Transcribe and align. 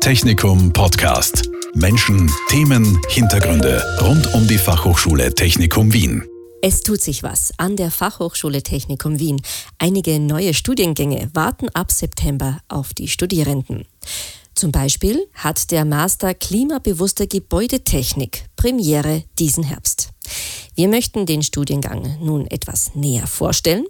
Technikum 0.00 0.72
Podcast. 0.72 1.50
Menschen, 1.74 2.32
Themen, 2.48 2.98
Hintergründe 3.10 3.84
rund 4.00 4.32
um 4.32 4.48
die 4.48 4.56
Fachhochschule 4.56 5.34
Technikum 5.34 5.92
Wien. 5.92 6.24
Es 6.62 6.80
tut 6.80 7.02
sich 7.02 7.22
was 7.22 7.52
an 7.58 7.76
der 7.76 7.90
Fachhochschule 7.90 8.62
Technikum 8.62 9.18
Wien. 9.18 9.42
Einige 9.78 10.18
neue 10.18 10.54
Studiengänge 10.54 11.28
warten 11.34 11.68
ab 11.74 11.92
September 11.92 12.60
auf 12.68 12.94
die 12.94 13.08
Studierenden. 13.08 13.84
Zum 14.54 14.72
Beispiel 14.72 15.28
hat 15.34 15.70
der 15.70 15.84
Master 15.84 16.32
Klimabewusste 16.32 17.26
Gebäudetechnik 17.26 18.46
Premiere 18.56 19.24
diesen 19.38 19.64
Herbst. 19.64 20.08
Wir 20.74 20.88
möchten 20.88 21.26
den 21.26 21.42
Studiengang 21.42 22.16
nun 22.22 22.46
etwas 22.46 22.94
näher 22.94 23.26
vorstellen. 23.26 23.84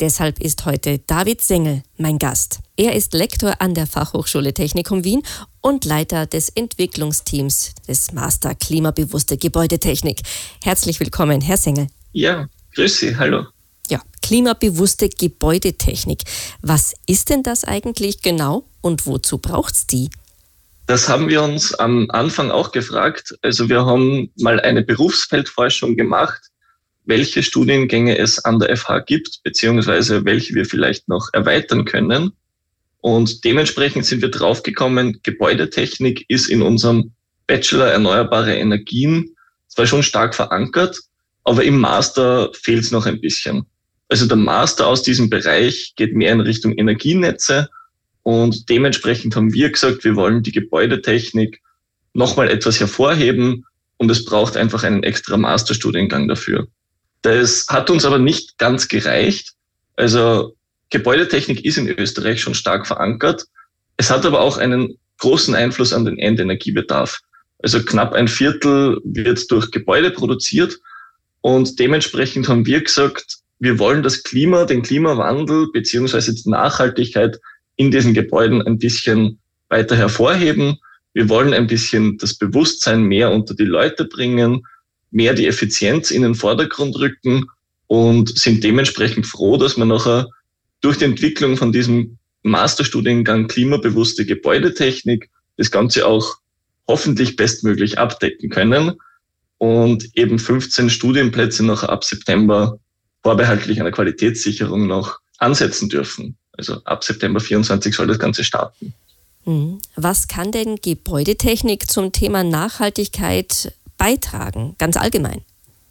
Deshalb 0.00 0.40
ist 0.40 0.64
heute 0.64 0.98
David 1.00 1.42
Sengel 1.42 1.82
mein 1.98 2.18
Gast. 2.18 2.60
Er 2.78 2.96
ist 2.96 3.12
Lektor 3.12 3.60
an 3.60 3.74
der 3.74 3.86
Fachhochschule 3.86 4.54
Technikum 4.54 5.04
Wien 5.04 5.22
und 5.60 5.84
Leiter 5.84 6.24
des 6.24 6.48
Entwicklungsteams 6.48 7.74
des 7.86 8.10
Master 8.12 8.54
Klimabewusste 8.54 9.36
Gebäudetechnik. 9.36 10.22
Herzlich 10.64 11.00
willkommen, 11.00 11.42
Herr 11.42 11.58
Sengel. 11.58 11.88
Ja, 12.12 12.48
grüß 12.76 13.00
Sie, 13.00 13.14
hallo. 13.14 13.44
Ja, 13.90 14.00
klimabewusste 14.22 15.10
Gebäudetechnik. 15.10 16.22
Was 16.62 16.94
ist 17.06 17.28
denn 17.28 17.42
das 17.42 17.64
eigentlich 17.64 18.22
genau 18.22 18.64
und 18.80 19.04
wozu 19.04 19.36
braucht 19.36 19.74
es 19.74 19.86
die? 19.86 20.08
Das 20.86 21.10
haben 21.10 21.28
wir 21.28 21.42
uns 21.42 21.74
am 21.74 22.10
Anfang 22.10 22.50
auch 22.50 22.72
gefragt. 22.72 23.36
Also 23.42 23.68
wir 23.68 23.84
haben 23.84 24.32
mal 24.36 24.60
eine 24.60 24.82
Berufsfeldforschung 24.82 25.94
gemacht 25.94 26.49
welche 27.10 27.42
Studiengänge 27.42 28.16
es 28.16 28.42
an 28.44 28.60
der 28.60 28.76
FH 28.76 29.00
gibt, 29.00 29.42
beziehungsweise 29.42 30.24
welche 30.24 30.54
wir 30.54 30.64
vielleicht 30.64 31.08
noch 31.08 31.28
erweitern 31.32 31.84
können. 31.84 32.32
Und 33.00 33.44
dementsprechend 33.44 34.06
sind 34.06 34.22
wir 34.22 34.30
draufgekommen, 34.30 35.18
Gebäudetechnik 35.24 36.24
ist 36.28 36.48
in 36.48 36.62
unserem 36.62 37.10
Bachelor 37.48 37.88
Erneuerbare 37.88 38.54
Energien 38.54 39.34
zwar 39.66 39.88
schon 39.88 40.04
stark 40.04 40.36
verankert, 40.36 41.00
aber 41.42 41.64
im 41.64 41.78
Master 41.78 42.52
fehlt 42.54 42.84
es 42.84 42.92
noch 42.92 43.06
ein 43.06 43.20
bisschen. 43.20 43.66
Also 44.08 44.26
der 44.26 44.36
Master 44.36 44.86
aus 44.86 45.02
diesem 45.02 45.28
Bereich 45.30 45.94
geht 45.96 46.14
mehr 46.14 46.32
in 46.32 46.40
Richtung 46.40 46.78
Energienetze 46.78 47.68
und 48.22 48.68
dementsprechend 48.68 49.34
haben 49.34 49.52
wir 49.52 49.70
gesagt, 49.70 50.04
wir 50.04 50.14
wollen 50.14 50.44
die 50.44 50.52
Gebäudetechnik 50.52 51.60
nochmal 52.12 52.48
etwas 52.48 52.78
hervorheben 52.78 53.64
und 53.96 54.10
es 54.12 54.24
braucht 54.24 54.56
einfach 54.56 54.84
einen 54.84 55.02
extra 55.02 55.36
Masterstudiengang 55.36 56.28
dafür. 56.28 56.68
Das 57.22 57.66
hat 57.68 57.90
uns 57.90 58.04
aber 58.04 58.18
nicht 58.18 58.58
ganz 58.58 58.88
gereicht. 58.88 59.52
Also 59.96 60.54
Gebäudetechnik 60.90 61.64
ist 61.64 61.78
in 61.78 61.88
Österreich 61.88 62.40
schon 62.40 62.54
stark 62.54 62.86
verankert. 62.86 63.46
Es 63.96 64.10
hat 64.10 64.24
aber 64.24 64.40
auch 64.40 64.56
einen 64.56 64.98
großen 65.18 65.54
Einfluss 65.54 65.92
an 65.92 66.04
den 66.04 66.18
Endenergiebedarf. 66.18 67.20
Also 67.62 67.82
knapp 67.82 68.14
ein 68.14 68.28
Viertel 68.28 69.00
wird 69.04 69.50
durch 69.50 69.70
Gebäude 69.70 70.10
produziert 70.10 70.78
und 71.42 71.78
dementsprechend 71.78 72.48
haben 72.48 72.66
wir 72.66 72.82
gesagt, 72.82 73.38
wir 73.58 73.78
wollen 73.78 74.02
das 74.02 74.22
Klima, 74.22 74.64
den 74.64 74.82
Klimawandel 74.82 75.68
beziehungsweise 75.72 76.34
die 76.34 76.48
Nachhaltigkeit 76.48 77.38
in 77.76 77.90
diesen 77.90 78.14
Gebäuden 78.14 78.62
ein 78.62 78.78
bisschen 78.78 79.38
weiter 79.68 79.96
hervorheben. 79.96 80.78
Wir 81.12 81.28
wollen 81.28 81.52
ein 81.52 81.66
bisschen 81.66 82.16
das 82.16 82.34
Bewusstsein 82.34 83.02
mehr 83.02 83.30
unter 83.30 83.54
die 83.54 83.64
Leute 83.64 84.06
bringen 84.06 84.66
mehr 85.10 85.34
die 85.34 85.46
Effizienz 85.46 86.10
in 86.10 86.22
den 86.22 86.34
Vordergrund 86.34 86.96
rücken 86.98 87.46
und 87.86 88.38
sind 88.38 88.62
dementsprechend 88.62 89.26
froh, 89.26 89.56
dass 89.56 89.76
wir 89.76 89.84
nachher 89.84 90.28
durch 90.80 90.98
die 90.98 91.04
Entwicklung 91.04 91.56
von 91.56 91.72
diesem 91.72 92.18
Masterstudiengang 92.42 93.48
klimabewusste 93.48 94.24
Gebäudetechnik 94.24 95.28
das 95.56 95.70
Ganze 95.70 96.06
auch 96.06 96.36
hoffentlich 96.88 97.36
bestmöglich 97.36 97.98
abdecken 97.98 98.50
können 98.50 98.94
und 99.58 100.08
eben 100.14 100.38
15 100.38 100.88
Studienplätze 100.88 101.64
noch 101.64 101.82
ab 101.82 102.04
September 102.04 102.78
vorbehaltlich 103.22 103.80
einer 103.80 103.90
Qualitätssicherung 103.90 104.86
noch 104.86 105.18
ansetzen 105.38 105.88
dürfen. 105.88 106.36
Also 106.52 106.82
ab 106.84 107.04
September 107.04 107.40
24 107.40 107.94
soll 107.94 108.06
das 108.06 108.18
Ganze 108.18 108.44
starten. 108.44 108.94
Hm. 109.44 109.78
Was 109.96 110.28
kann 110.28 110.52
denn 110.52 110.76
Gebäudetechnik 110.76 111.90
zum 111.90 112.12
Thema 112.12 112.44
Nachhaltigkeit 112.44 113.72
beitragen, 114.00 114.74
ganz 114.78 114.96
allgemein? 114.96 115.42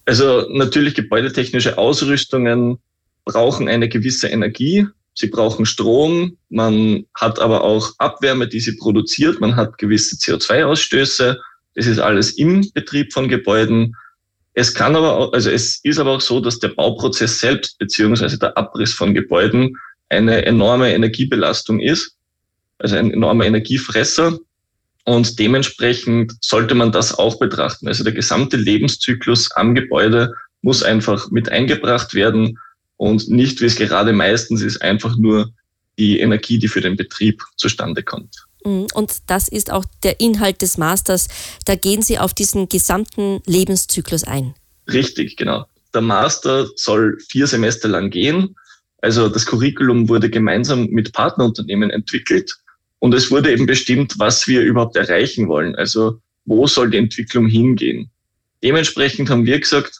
Also 0.06 0.47
natürlich 0.50 0.96
gebäudetechnische 0.96 1.78
Ausrüstungen 1.78 2.80
brauchen 3.24 3.70
eine 3.70 3.88
gewisse 3.88 4.28
Energie. 4.28 4.88
Sie 5.14 5.28
brauchen 5.28 5.68
Strom. 5.68 6.38
Man 6.50 7.06
hat 7.14 7.38
aber 7.40 7.64
auch 7.64 7.94
Abwärme, 8.00 8.47
die 8.47 8.59
sie 8.59 8.75
produziert. 8.78 9.40
Man 9.40 9.56
hat 9.56 9.78
gewisse 9.78 10.16
CO2-Ausstöße. 10.16 11.38
Das 11.75 11.86
ist 11.86 12.00
alles 12.00 12.31
im 12.31 12.68
Betrieb 12.74 13.14
von 13.14 13.28
Gebäuden. 13.28 13.96
Es 14.53 14.74
kann 14.74 14.96
aber 14.96 15.16
auch, 15.16 15.34
also 15.34 15.52
es 15.52 15.80
ist 15.84 16.00
aber 16.00 16.12
auch 16.12 16.22
so, 16.22 16.40
dass 16.40 16.58
der 16.58 16.70
Bauprozess 16.70 17.40
selbst 17.40 17.78
beziehungsweise 17.78 18.40
der 18.40 18.58
Abriss 18.58 18.94
von 18.94 19.14
Gebäuden 19.14 19.78
eine 20.09 20.44
enorme 20.46 20.91
Energiebelastung 20.91 21.80
ist, 21.80 22.16
also 22.80 22.96
ein 22.96 23.12
enormer 23.12 23.46
Energiefresser. 23.46 24.40
Und 25.06 25.40
dementsprechend 25.40 26.34
sollte 26.42 26.76
man 26.76 26.92
das 26.92 27.18
auch 27.18 27.40
betrachten. 27.40 27.88
Also 27.88 28.04
der 28.04 28.14
gesamte 28.14 28.58
Lebenszyklus 28.58 29.52
am 29.52 29.74
Gebäude 29.74 30.34
muss 30.62 30.84
einfach 30.84 31.32
mit 31.32 31.50
eingebracht 31.50 32.14
werden 32.14 32.60
und 32.98 33.30
nicht, 33.30 33.62
wie 33.62 33.66
es 33.66 33.76
gerade 33.76 34.14
meistens 34.14 34.62
ist, 34.62 34.82
einfach 34.82 35.16
nur 35.18 35.52
die 35.98 36.20
Energie, 36.20 36.59
die 36.59 36.68
für 36.68 36.82
den 36.82 36.96
Betrieb 36.96 37.42
zustande 37.58 38.04
kommt. 38.04 38.46
Mhm. 38.66 38.88
Und 38.94 39.18
das 39.28 39.48
ist 39.48 39.72
auch 39.72 39.86
der 40.04 40.20
Inhalt 40.20 40.62
des 40.62 40.78
Masters. 40.78 41.28
Da 41.66 41.76
gehen 41.76 42.02
Sie 42.02 42.20
auf 42.20 42.34
diesen 42.34 42.68
gesamten 42.68 43.42
Lebenszyklus 43.46 44.24
ein. 44.24 44.54
Richtig, 44.92 45.38
genau. 45.38 45.66
Der 45.94 46.02
Master 46.02 46.68
soll 46.76 47.18
vier 47.30 47.48
Semester 47.48 47.88
lang 47.88 48.09
gehen. 48.09 48.56
Also 49.02 49.30
das 49.30 49.46
Curriculum 49.46 50.09
wurde 50.09 50.30
gemeinsam 50.30 50.88
mit 50.88 51.14
Partnerunternehmen 51.14 51.90
entwickelt 51.90 52.54
und 53.00 53.14
es 53.14 53.32
wurde 53.32 53.52
eben 53.52 53.66
bestimmt, 53.66 54.16
was 54.18 54.48
wir 54.48 54.62
überhaupt 54.62 54.96
erreichen 54.96 55.48
wollen. 55.48 55.76
Also 55.76 56.20
wo 56.46 56.68
soll 56.68 56.92
die 56.92 56.98
Entwicklung 56.98 57.48
hingehen? 57.48 58.10
Dementsprechend 58.64 59.30
haben 59.30 59.46
wir 59.46 59.60
gesagt, 59.60 60.00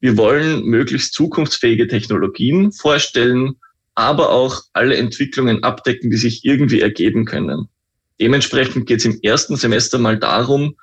wir 0.00 0.16
wollen 0.16 0.64
möglichst 0.64 1.12
zukunftsfähige 1.12 1.86
Technologien 1.86 2.72
vorstellen, 2.72 3.56
aber 3.94 4.30
auch 4.30 4.62
alle 4.72 4.96
Entwicklungen 4.96 5.62
abdecken, 5.62 6.10
die 6.10 6.16
sich 6.16 6.44
irgendwie 6.44 6.80
ergeben 6.80 7.26
können. 7.26 7.68
Dementsprechend 8.18 8.86
geht 8.86 9.00
es 9.00 9.04
im 9.04 9.18
ersten 9.22 9.56
Semester 9.56 9.98
mal 9.98 10.18
darum, 10.18 10.76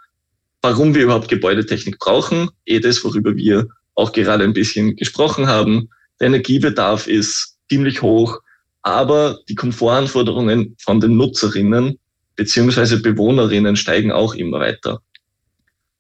warum 0.62 0.94
wir 0.94 1.04
überhaupt 1.04 1.30
Gebäudetechnik 1.30 1.98
brauchen, 1.98 2.50
eh 2.66 2.80
das, 2.80 3.04
worüber 3.04 3.36
wir 3.36 3.68
auch 3.96 4.12
gerade 4.12 4.44
ein 4.44 4.54
bisschen 4.54 4.96
gesprochen 4.96 5.48
haben. 5.48 5.90
Der 6.20 6.28
Energiebedarf 6.28 7.08
ist 7.08 7.58
ziemlich 7.70 8.02
hoch 8.02 8.40
aber 8.88 9.40
die 9.50 9.56
Komfortanforderungen 9.56 10.78
von 10.80 11.02
den 11.02 11.18
Nutzerinnen 11.18 12.00
beziehungsweise 12.38 13.02
Bewohnerinnen 13.02 13.76
steigen 13.76 14.14
auch 14.14 14.34
immer 14.34 14.62
weiter. 14.62 15.02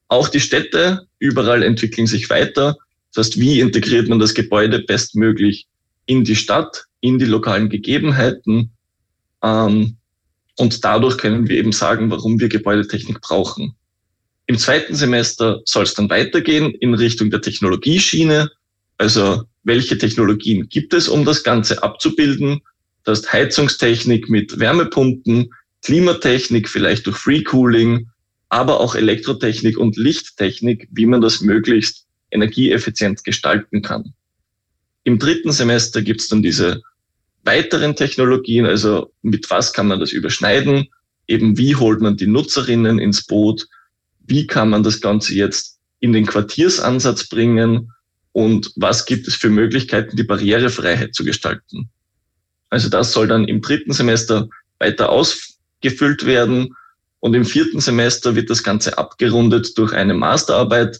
Auch 0.07 0.29
die 0.29 0.39
Städte 0.39 1.05
überall 1.19 1.63
entwickeln 1.63 2.07
sich 2.07 2.29
weiter. 2.29 2.77
Das 3.13 3.27
heißt, 3.27 3.39
wie 3.41 3.59
integriert 3.59 4.07
man 4.07 4.19
das 4.19 4.33
Gebäude 4.33 4.79
bestmöglich 4.79 5.67
in 6.05 6.23
die 6.23 6.37
Stadt, 6.37 6.85
in 7.01 7.19
die 7.19 7.25
lokalen 7.25 7.67
Gegebenheiten? 7.67 8.71
Ähm, 9.43 9.97
und 10.55 10.85
dadurch 10.85 11.17
können 11.17 11.49
wir 11.49 11.57
eben 11.57 11.73
sagen, 11.73 12.09
warum 12.09 12.39
wir 12.39 12.47
Gebäudetechnik 12.47 13.19
brauchen. 13.19 13.75
Im 14.45 14.57
zweiten 14.57 14.95
Semester 14.95 15.59
soll 15.65 15.83
es 15.83 15.93
dann 15.93 16.09
weitergehen 16.09 16.73
in 16.75 16.93
Richtung 16.93 17.31
der 17.31 17.41
Technologieschiene. 17.41 18.49
Also 18.97 19.43
welche 19.63 19.97
Technologien 19.97 20.69
gibt 20.69 20.93
es, 20.93 21.09
um 21.09 21.25
das 21.25 21.43
Ganze 21.43 21.83
abzubilden? 21.83 22.61
Das 23.07 23.19
heißt 23.19 23.31
Heizungstechnik 23.31 24.29
mit 24.29 24.59
Wärmepumpen, 24.59 25.53
Klimatechnik 25.81 26.67
vielleicht 26.67 27.07
durch 27.07 27.15
Free 27.15 27.41
Cooling, 27.41 28.09
aber 28.49 28.81
auch 28.81 28.95
Elektrotechnik 28.95 29.77
und 29.77 29.95
Lichttechnik, 29.95 30.89
wie 30.91 31.05
man 31.05 31.21
das 31.21 31.39
möglichst 31.39 32.05
energieeffizient 32.31 33.23
gestalten 33.23 33.81
kann. 33.81 34.13
Im 35.05 35.19
dritten 35.19 35.53
Semester 35.53 36.01
gibt 36.01 36.19
es 36.19 36.27
dann 36.27 36.41
diese 36.41 36.81
weiteren 37.45 37.95
Technologien, 37.95 38.65
also 38.65 39.13
mit 39.21 39.49
was 39.49 39.71
kann 39.71 39.87
man 39.87 40.01
das 40.01 40.11
überschneiden, 40.11 40.89
eben 41.29 41.57
wie 41.57 41.77
holt 41.77 42.01
man 42.01 42.17
die 42.17 42.27
Nutzerinnen 42.27 42.99
ins 42.99 43.25
Boot, 43.25 43.69
wie 44.25 44.47
kann 44.47 44.69
man 44.69 44.83
das 44.83 44.99
Ganze 44.99 45.33
jetzt 45.33 45.79
in 46.01 46.11
den 46.11 46.25
Quartiersansatz 46.25 47.29
bringen 47.29 47.93
und 48.33 48.73
was 48.75 49.05
gibt 49.05 49.29
es 49.29 49.35
für 49.35 49.49
Möglichkeiten, 49.49 50.17
die 50.17 50.23
Barrierefreiheit 50.23 51.15
zu 51.15 51.23
gestalten. 51.23 51.89
Also 52.69 52.89
das 52.89 53.11
soll 53.11 53.27
dann 53.27 53.45
im 53.45 53.61
dritten 53.61 53.93
Semester 53.93 54.47
weiter 54.79 55.09
ausgefüllt 55.09 56.25
werden. 56.25 56.75
Und 57.19 57.33
im 57.33 57.45
vierten 57.45 57.79
Semester 57.79 58.35
wird 58.35 58.49
das 58.49 58.63
Ganze 58.63 58.97
abgerundet 58.97 59.77
durch 59.77 59.93
eine 59.93 60.13
Masterarbeit, 60.13 60.99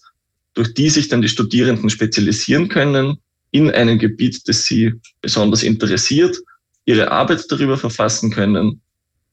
durch 0.54 0.74
die 0.74 0.90
sich 0.90 1.08
dann 1.10 1.22
die 1.22 1.30
Studierenden 1.30 1.90
spezialisieren 1.90 2.70
können 2.70 3.20
in 3.52 3.70
einem 3.72 4.00
Gebiet, 4.00 4.48
das 4.48 4.66
sie 4.66 4.94
besonders 5.22 5.64
interessiert, 5.64 6.38
ihre 6.86 7.12
Arbeit 7.12 7.46
darüber 7.50 7.78
verfassen 7.78 8.32
können 8.32 8.82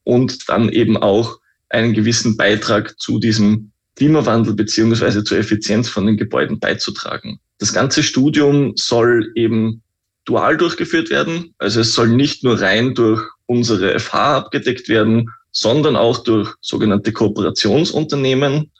und 0.03 0.47
dann 0.49 0.69
eben 0.69 0.97
auch 0.97 1.39
einen 1.69 1.93
gewissen 1.93 2.37
Beitrag 2.37 2.99
zu 2.99 3.19
diesem 3.19 3.71
Klimawandel 3.95 4.53
beziehungsweise 4.53 5.23
zur 5.23 5.37
Effizienz 5.37 5.89
von 5.89 6.05
den 6.05 6.17
Gebäuden 6.17 6.59
beizutragen. 6.59 7.39
Das 7.57 7.73
ganze 7.73 8.03
Studium 8.03 8.73
soll 8.75 9.31
eben 9.35 9.81
dual 10.25 10.57
durchgeführt 10.57 11.09
werden. 11.09 11.53
Also 11.57 11.81
es 11.81 11.93
soll 11.93 12.09
nicht 12.09 12.43
nur 12.43 12.59
rein 12.59 12.93
durch 12.95 13.23
unsere 13.45 13.97
FH 13.99 14.37
abgedeckt 14.37 14.89
werden, 14.89 15.29
sondern 15.51 15.95
auch 15.95 16.23
durch 16.23 16.53
sogenannte 16.61 17.13
Kooperationsunternehmen. 17.13 18.71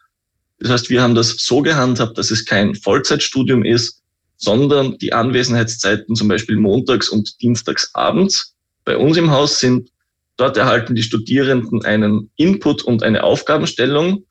Das 0.59 0.71
heißt, 0.71 0.89
wir 0.89 1.01
haben 1.01 1.15
das 1.15 1.35
so 1.37 1.61
gehandhabt, 1.61 2.17
dass 2.17 2.31
es 2.31 2.45
kein 2.45 2.75
Vollzeitstudium 2.75 3.63
ist, 3.63 4.01
sondern 4.37 4.97
die 4.97 5.13
Anwesenheitszeiten 5.13 6.15
zum 6.15 6.27
Beispiel 6.27 6.57
montags 6.57 7.09
und 7.09 7.41
dienstags 7.41 7.91
abends 7.93 8.55
bei 8.83 8.97
uns 8.97 9.17
im 9.17 9.31
Haus 9.31 9.59
sind. 9.59 9.89
Dort 10.37 10.57
erhalten 10.57 10.95
die 10.95 11.03
Studierenden 11.03 11.85
einen 11.85 12.29
Input 12.35 12.83
und 12.83 13.03
eine 13.03 13.23
Aufgabenstellung. 13.23 14.25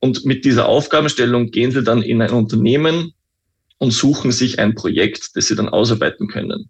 Und 0.00 0.24
mit 0.26 0.44
dieser 0.44 0.68
Aufgabenstellung 0.68 1.50
gehen 1.50 1.72
sie 1.72 1.82
dann 1.82 2.02
in 2.02 2.20
ein 2.20 2.30
Unternehmen 2.30 3.14
und 3.78 3.92
suchen 3.92 4.32
sich 4.32 4.58
ein 4.58 4.74
Projekt, 4.74 5.30
das 5.34 5.46
sie 5.46 5.56
dann 5.56 5.68
ausarbeiten 5.68 6.28
können. 6.28 6.68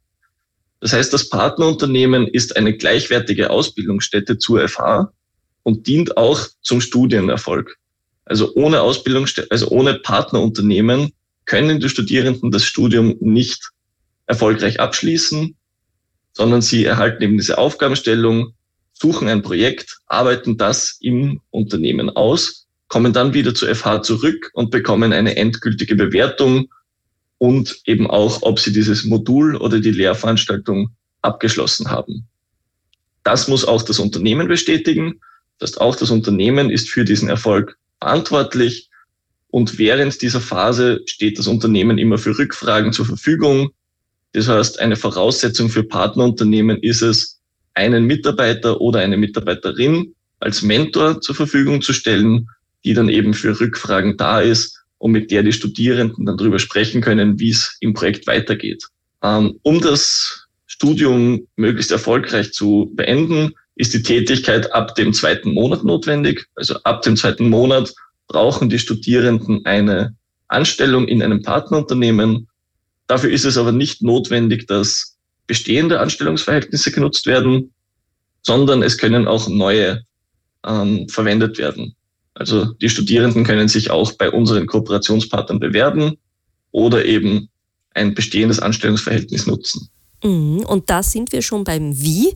Das 0.81 0.93
heißt, 0.93 1.13
das 1.13 1.29
Partnerunternehmen 1.29 2.29
ist 2.29 2.57
eine 2.57 2.77
gleichwertige 2.77 3.51
Ausbildungsstätte 3.51 4.39
zur 4.39 4.67
FH 4.69 5.13
und 5.65 5.87
dient 5.87 6.17
auch 6.17 6.47
zum 6.63 6.81
Studienerfolg. 6.81 7.77
Also 8.25 8.55
ohne 8.55 8.83
Ausbildungsstätte, 8.83 9.51
also 9.51 9.69
ohne 9.69 9.95
Partnerunternehmen 9.95 11.13
können 11.47 11.81
die 11.81 11.89
Studierenden 11.89 12.51
das 12.51 12.65
Studium 12.65 13.17
nicht 13.21 13.71
erfolgreich 14.27 14.79
abschließen, 14.81 15.57
sondern 16.35 16.63
sie 16.63 16.85
erhalten 16.85 17.23
eben 17.23 17.39
diese 17.39 17.59
Aufgabenstellung, 17.59 18.53
suchen 18.93 19.29
ein 19.29 19.43
Projekt, 19.43 19.99
arbeiten 20.07 20.59
das 20.59 20.99
im 21.01 21.41
Unternehmen 21.51 22.11
aus, 22.11 22.69
kommen 22.89 23.13
dann 23.13 23.35
wieder 23.35 23.55
zur 23.55 23.75
FH 23.75 24.03
zurück 24.03 24.51
und 24.53 24.71
bekommen 24.71 25.13
eine 25.13 25.37
endgültige 25.37 25.97
Bewertung 25.97 26.69
und 27.39 27.81
eben 27.87 28.09
auch, 28.09 28.43
ob 28.43 28.59
sie 28.59 28.73
dieses 28.73 29.05
Modul 29.05 29.57
oder 29.57 29.81
die 29.81 29.93
Lehrveranstaltung 29.93 30.91
abgeschlossen 31.23 31.91
haben. 31.91 32.27
Das 33.23 33.49
muss 33.49 33.65
auch 33.65 33.83
das 33.83 33.99
Unternehmen 33.99 34.49
bestätigen. 34.49 35.21
Das 35.59 35.71
heißt, 35.71 35.81
auch 35.81 35.97
das 35.97 36.11
Unternehmen 36.11 36.71
ist 36.71 36.91
für 36.91 37.05
diesen 37.05 37.29
Erfolg 37.29 37.77
verantwortlich. 38.01 38.91
Und 39.51 39.79
während 39.79 40.21
dieser 40.21 40.41
Phase 40.41 41.01
steht 41.07 41.39
das 41.39 41.47
Unternehmen 41.47 41.99
immer 41.99 42.19
für 42.19 42.37
Rückfragen 42.37 42.93
zur 42.93 43.07
Verfügung. 43.07 43.71
Das 44.33 44.49
heißt, 44.49 44.79
eine 44.81 44.97
Voraussetzung 44.97 45.69
für 45.69 45.85
Partnerunternehmen 45.85 46.79
ist 46.83 47.03
es, 47.03 47.41
einen 47.75 48.05
Mitarbeiter 48.05 48.81
oder 48.81 49.01
eine 49.01 49.17
Mitarbeiterin 49.17 50.15
als 50.41 50.63
Mentor 50.63 51.21
zur 51.21 51.35
Verfügung 51.35 51.81
zu 51.81 51.93
stellen, 51.93 52.49
die 52.85 52.93
dann 52.93 53.09
eben 53.09 53.35
für 53.35 53.59
Rückfragen 53.59 54.17
da 54.17 54.41
ist 54.41 54.78
und 54.99 55.13
mit 55.13 55.31
der 55.31 55.43
die 55.43 55.53
Studierenden 55.53 56.27
dann 56.27 56.37
darüber 56.37 56.59
sprechen 56.59 57.01
können, 57.01 57.39
wie 57.39 57.51
es 57.51 57.77
im 57.81 57.95
Projekt 57.95 58.27
weitergeht. 58.27 58.85
Ähm, 59.23 59.59
um 59.63 59.81
das 59.81 60.47
Studium 60.67 61.47
möglichst 61.57 61.91
erfolgreich 61.91 62.53
zu 62.53 62.93
beenden, 62.95 63.53
ist 63.77 63.95
die 63.95 64.03
Tätigkeit 64.03 64.73
ab 64.73 64.95
dem 64.97 65.13
zweiten 65.13 65.53
Monat 65.53 65.85
notwendig. 65.85 66.47
Also 66.57 66.75
ab 66.83 67.03
dem 67.03 67.17
zweiten 67.17 67.49
Monat 67.49 67.95
brauchen 68.27 68.69
die 68.69 68.79
Studierenden 68.79 69.65
eine 69.65 70.17
Anstellung 70.49 71.07
in 71.07 71.23
einem 71.23 71.43
Partnerunternehmen. 71.43 72.49
Dafür 73.07 73.31
ist 73.31 73.45
es 73.45 73.57
aber 73.57 73.73
nicht 73.73 74.03
notwendig, 74.03 74.67
dass 74.67 75.17
bestehende 75.47 76.01
Anstellungsverhältnisse 76.01 76.91
genutzt 76.91 77.27
werden, 77.27 77.73
sondern 78.43 78.83
es 78.83 78.99
können 78.99 79.27
auch 79.27 79.49
neue 79.49 80.03
ähm, 80.67 81.09
verwendet 81.09 81.59
werden. 81.59 81.95
Also 82.39 82.67
die 82.75 82.89
Studierenden 82.89 83.43
können 83.43 83.67
sich 83.67 83.91
auch 83.91 84.13
bei 84.13 84.31
unseren 84.31 84.67
Kooperationspartnern 84.67 85.59
bewerben 85.59 86.17
oder 86.71 87.05
eben 87.05 87.49
ein 87.95 88.15
bestehendes 88.15 88.61
Anstellungsverhältnis 88.61 89.47
nutzen. 89.47 89.89
Mhm, 90.23 90.61
und 90.61 90.89
da 90.89 91.03
sind 91.03 91.33
wir 91.33 91.43
schon 91.43 91.65
beim 91.65 92.01
Wie. 92.01 92.33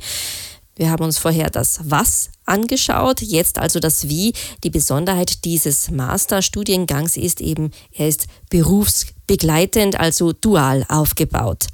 Wir 0.74 0.90
haben 0.90 1.04
uns 1.04 1.18
vorher 1.18 1.50
das 1.50 1.80
Was 1.84 2.30
angeschaut, 2.46 3.20
jetzt 3.20 3.58
also 3.58 3.78
das 3.78 4.08
Wie. 4.08 4.32
Die 4.64 4.70
Besonderheit 4.70 5.44
dieses 5.44 5.90
Masterstudiengangs 5.90 7.16
ist 7.16 7.40
eben, 7.40 7.70
er 7.92 8.08
ist 8.08 8.26
berufsbegleitend, 8.50 10.00
also 10.00 10.32
dual 10.32 10.84
aufgebaut. 10.88 11.66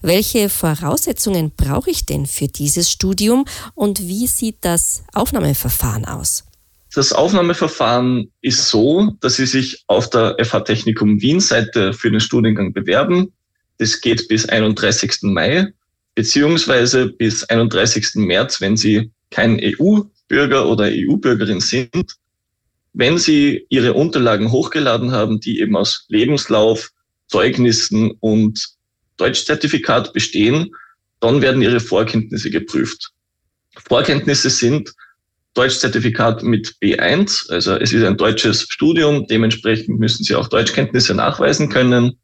Welche 0.00 0.48
Voraussetzungen 0.48 1.52
brauche 1.54 1.90
ich 1.90 2.06
denn 2.06 2.24
für 2.24 2.48
dieses 2.48 2.90
Studium 2.90 3.44
und 3.74 4.00
wie 4.00 4.26
sieht 4.26 4.58
das 4.62 5.02
Aufnahmeverfahren 5.12 6.06
aus? 6.06 6.45
Das 6.96 7.12
Aufnahmeverfahren 7.12 8.32
ist 8.40 8.70
so, 8.70 9.14
dass 9.20 9.36
Sie 9.36 9.44
sich 9.44 9.84
auf 9.86 10.08
der 10.08 10.34
FH 10.42 10.60
Technikum 10.60 11.20
Wien 11.20 11.40
Seite 11.40 11.92
für 11.92 12.10
den 12.10 12.20
Studiengang 12.20 12.72
bewerben. 12.72 13.34
Das 13.76 14.00
geht 14.00 14.28
bis 14.28 14.48
31. 14.48 15.18
Mai 15.24 15.74
beziehungsweise 16.14 17.08
bis 17.08 17.44
31. 17.44 18.14
März, 18.14 18.62
wenn 18.62 18.78
Sie 18.78 19.10
kein 19.28 19.60
EU-Bürger 19.62 20.66
oder 20.70 20.84
EU-Bürgerin 20.84 21.60
sind. 21.60 22.16
Wenn 22.94 23.18
Sie 23.18 23.66
Ihre 23.68 23.92
Unterlagen 23.92 24.50
hochgeladen 24.50 25.12
haben, 25.12 25.38
die 25.38 25.60
eben 25.60 25.76
aus 25.76 26.06
Lebenslauf, 26.08 26.92
Zeugnissen 27.26 28.12
und 28.20 28.68
Deutschzertifikat 29.18 30.14
bestehen, 30.14 30.74
dann 31.20 31.42
werden 31.42 31.60
Ihre 31.60 31.80
Vorkenntnisse 31.80 32.48
geprüft. 32.48 33.10
Vorkenntnisse 33.86 34.48
sind 34.48 34.94
Deutschzertifikat 35.56 36.42
mit 36.42 36.76
B1. 36.82 37.50
Also 37.50 37.76
es 37.76 37.92
ist 37.92 38.04
ein 38.04 38.16
deutsches 38.16 38.66
Studium, 38.68 39.26
dementsprechend 39.26 39.98
müssen 39.98 40.22
Sie 40.22 40.34
auch 40.34 40.48
Deutschkenntnisse 40.48 41.14
nachweisen 41.14 41.70
können 41.70 42.18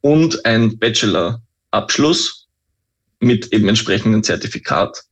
und 0.00 0.46
ein 0.46 0.78
Bachelor-Abschluss 0.78 2.46
mit 3.18 3.52
eben 3.52 3.68
entsprechendem 3.68 4.22
Zertifikat. 4.22 5.02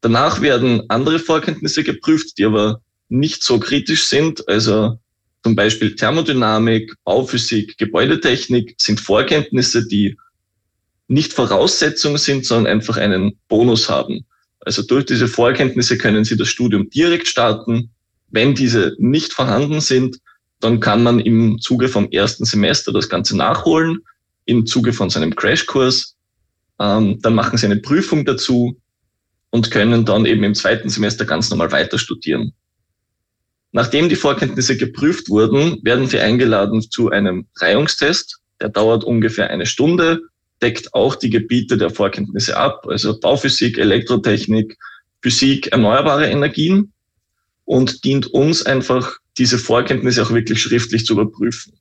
Danach 0.00 0.42
werden 0.42 0.82
andere 0.88 1.18
Vorkenntnisse 1.18 1.82
geprüft, 1.82 2.38
die 2.38 2.44
aber 2.44 2.80
nicht 3.08 3.42
so 3.42 3.58
kritisch 3.58 4.04
sind. 4.04 4.46
Also 4.48 4.98
zum 5.42 5.56
Beispiel 5.56 5.96
Thermodynamik, 5.96 6.94
Bauphysik, 7.04 7.78
Gebäudetechnik 7.78 8.76
sind 8.78 9.00
Vorkenntnisse, 9.00 9.88
die 9.88 10.16
nicht 11.08 11.32
Voraussetzung 11.32 12.16
sind, 12.16 12.46
sondern 12.46 12.74
einfach 12.74 12.96
einen 12.96 13.38
Bonus 13.48 13.88
haben. 13.88 14.24
Also 14.64 14.82
durch 14.82 15.04
diese 15.06 15.28
Vorkenntnisse 15.28 15.98
können 15.98 16.24
Sie 16.24 16.36
das 16.36 16.48
Studium 16.48 16.88
direkt 16.90 17.28
starten. 17.28 17.90
Wenn 18.30 18.54
diese 18.54 18.96
nicht 18.98 19.32
vorhanden 19.32 19.80
sind, 19.80 20.18
dann 20.60 20.80
kann 20.80 21.02
man 21.02 21.20
im 21.20 21.58
Zuge 21.60 21.88
vom 21.88 22.10
ersten 22.10 22.44
Semester 22.44 22.92
das 22.92 23.08
Ganze 23.08 23.36
nachholen, 23.36 23.98
im 24.46 24.66
Zuge 24.66 24.92
von 24.92 25.10
seinem 25.10 25.34
Crashkurs. 25.36 26.16
Ähm, 26.80 27.20
dann 27.20 27.34
machen 27.34 27.58
Sie 27.58 27.66
eine 27.66 27.76
Prüfung 27.76 28.24
dazu 28.24 28.80
und 29.50 29.70
können 29.70 30.04
dann 30.04 30.26
eben 30.26 30.42
im 30.42 30.54
zweiten 30.54 30.88
Semester 30.88 31.24
ganz 31.24 31.50
normal 31.50 31.70
weiter 31.70 31.98
studieren. 31.98 32.52
Nachdem 33.72 34.08
die 34.08 34.16
Vorkenntnisse 34.16 34.76
geprüft 34.76 35.28
wurden, 35.28 35.80
werden 35.82 36.06
Sie 36.06 36.18
eingeladen 36.18 36.80
zu 36.80 37.10
einem 37.10 37.46
Reihungstest. 37.56 38.40
Der 38.60 38.68
dauert 38.68 39.04
ungefähr 39.04 39.50
eine 39.50 39.66
Stunde 39.66 40.22
deckt 40.62 40.94
auch 40.94 41.14
die 41.14 41.30
Gebiete 41.30 41.76
der 41.76 41.90
Vorkenntnisse 41.90 42.56
ab, 42.56 42.86
also 42.88 43.18
Bauphysik, 43.18 43.78
Elektrotechnik, 43.78 44.76
Physik, 45.22 45.68
erneuerbare 45.68 46.26
Energien 46.28 46.92
und 47.64 48.04
dient 48.04 48.26
uns 48.28 48.64
einfach, 48.64 49.18
diese 49.36 49.58
Vorkenntnisse 49.58 50.22
auch 50.22 50.30
wirklich 50.30 50.62
schriftlich 50.62 51.06
zu 51.06 51.14
überprüfen. 51.14 51.72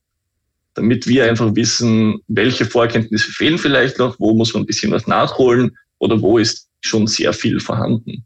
Damit 0.73 1.07
wir 1.07 1.25
einfach 1.25 1.53
wissen, 1.55 2.19
welche 2.27 2.65
Vorkenntnisse 2.65 3.31
fehlen 3.31 3.59
vielleicht 3.59 3.99
noch, 3.99 4.19
wo 4.19 4.33
muss 4.33 4.53
man 4.53 4.63
ein 4.63 4.65
bisschen 4.65 4.91
was 4.91 5.05
nachholen 5.05 5.77
oder 5.99 6.19
wo 6.21 6.39
ist 6.39 6.67
schon 6.81 7.05
sehr 7.05 7.31
viel 7.31 7.59
vorhanden. 7.59 8.25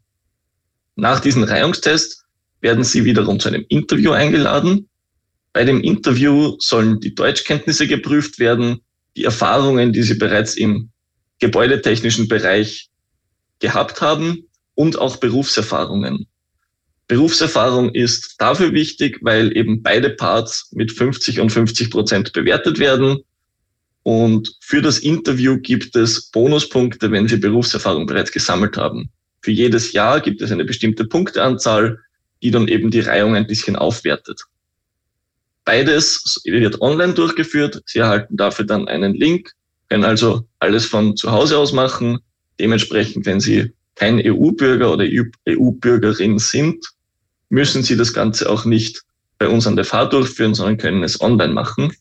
Nach 0.96 1.20
diesem 1.20 1.42
Reihungstest 1.42 2.24
werden 2.60 2.84
Sie 2.84 3.04
wiederum 3.04 3.38
zu 3.38 3.48
einem 3.48 3.64
Interview 3.68 4.12
eingeladen. 4.12 4.88
Bei 5.52 5.64
dem 5.64 5.80
Interview 5.80 6.56
sollen 6.58 7.00
die 7.00 7.14
Deutschkenntnisse 7.14 7.86
geprüft 7.86 8.38
werden, 8.38 8.80
die 9.18 9.24
Erfahrungen, 9.24 9.92
die 9.92 10.02
sie 10.02 10.14
bereits 10.14 10.54
im 10.54 10.90
gebäudetechnischen 11.40 12.28
Bereich 12.28 12.88
gehabt 13.58 14.00
haben 14.00 14.44
und 14.74 14.98
auch 14.98 15.16
Berufserfahrungen. 15.16 16.26
Berufserfahrung 17.08 17.92
ist 17.94 18.36
dafür 18.38 18.72
wichtig, 18.72 19.18
weil 19.22 19.56
eben 19.56 19.82
beide 19.82 20.10
Parts 20.10 20.70
mit 20.72 20.92
50 20.92 21.40
und 21.40 21.50
50 21.50 21.90
Prozent 21.90 22.32
bewertet 22.32 22.78
werden. 22.78 23.18
Und 24.04 24.56
für 24.60 24.82
das 24.82 25.00
Interview 25.00 25.58
gibt 25.58 25.96
es 25.96 26.30
Bonuspunkte, 26.30 27.10
wenn 27.10 27.26
Sie 27.26 27.38
Berufserfahrung 27.38 28.06
bereits 28.06 28.30
gesammelt 28.30 28.76
haben. 28.76 29.10
Für 29.40 29.50
jedes 29.50 29.92
Jahr 29.92 30.20
gibt 30.20 30.42
es 30.42 30.52
eine 30.52 30.64
bestimmte 30.64 31.06
Punkteanzahl, 31.06 31.98
die 32.42 32.50
dann 32.50 32.68
eben 32.68 32.90
die 32.90 33.00
Reihung 33.00 33.34
ein 33.34 33.46
bisschen 33.46 33.74
aufwertet. 33.74 34.42
Beides 35.68 36.40
wird 36.44 36.80
online 36.80 37.12
durchgeführt. 37.12 37.82
Sie 37.84 37.98
erhalten 37.98 38.38
dafür 38.38 38.64
dann 38.64 38.88
einen 38.88 39.12
Link, 39.12 39.52
können 39.90 40.06
also 40.06 40.48
alles 40.60 40.86
von 40.86 41.14
zu 41.14 41.30
Hause 41.30 41.58
aus 41.58 41.74
machen. 41.74 42.20
Dementsprechend, 42.58 43.26
wenn 43.26 43.38
Sie 43.38 43.74
kein 43.94 44.18
EU-Bürger 44.18 44.90
oder 44.90 45.04
EU-Bürgerin 45.46 46.38
sind, 46.38 46.86
müssen 47.50 47.82
sie 47.82 47.98
das 47.98 48.14
Ganze 48.14 48.48
auch 48.48 48.64
nicht 48.64 49.02
bei 49.36 49.46
uns 49.46 49.66
an 49.66 49.76
der 49.76 49.84
FH 49.84 50.06
durchführen, 50.06 50.54
sondern 50.54 50.78
können 50.78 51.02
es 51.02 51.20
online 51.20 51.52
machen. 51.52 51.92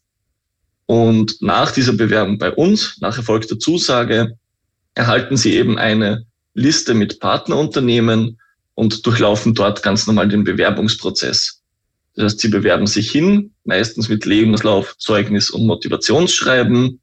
Und 0.85 1.41
nach 1.41 1.71
dieser 1.71 1.91
Bewerbung 1.91 2.37
bei 2.37 2.53
uns, 2.53 2.95
nach 3.01 3.17
erfolgter 3.17 3.59
Zusage, 3.59 4.37
erhalten 4.93 5.35
sie 5.35 5.57
eben 5.57 5.77
eine 5.77 6.25
Liste 6.53 6.93
mit 6.93 7.19
Partnerunternehmen 7.19 8.39
und 8.75 9.05
durchlaufen 9.05 9.53
dort 9.55 9.83
ganz 9.83 10.07
normal 10.07 10.29
den 10.29 10.45
Bewerbungsprozess. 10.45 11.56
Das 12.17 12.33
heißt, 12.33 12.39
sie 12.39 12.47
bewerben 12.47 12.87
sich 12.87 13.11
hin, 13.11 13.51
meistens 13.63 14.09
mit 14.09 14.25
Lebenslauf, 14.25 14.97
Zeugnis 14.97 15.51
und 15.51 15.67
Motivationsschreiben, 15.67 16.99